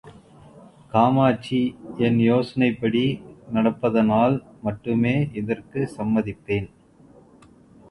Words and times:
காமாட்சி 0.93 1.59
என் 2.05 2.17
யோசனைப்படி 2.29 3.03
நடப்பதானால் 3.53 4.35
மட்டுமே 4.63 5.15
இதற்கு 5.33 5.79
சம்மதிப்பேன். 5.97 6.69